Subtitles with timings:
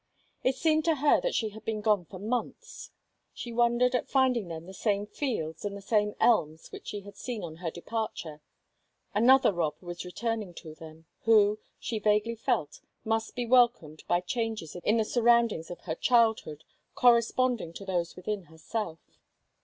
[0.43, 2.89] It seemed to her that she had been gone for months;
[3.35, 7.15] she wondered at finding them the same fields and the same elms which she had
[7.15, 8.41] seen on her departure
[9.13, 14.75] another Rob was returning to them, who, she vaguely felt, must be welcomed by changes
[14.75, 16.63] in the surroundings of her childhood
[16.95, 19.19] corresponding to those within herself.